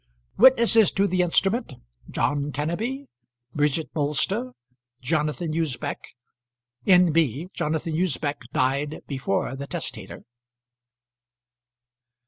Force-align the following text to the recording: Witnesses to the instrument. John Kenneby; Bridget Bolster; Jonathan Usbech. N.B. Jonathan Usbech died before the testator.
Witnesses 0.35 0.91
to 0.93 1.05
the 1.05 1.21
instrument. 1.21 1.73
John 2.09 2.51
Kenneby; 2.51 3.05
Bridget 3.53 3.93
Bolster; 3.93 4.53
Jonathan 4.99 5.53
Usbech. 5.53 6.15
N.B. 6.87 7.49
Jonathan 7.53 7.93
Usbech 7.93 8.39
died 8.51 9.03
before 9.05 9.55
the 9.55 9.67
testator. 9.67 10.23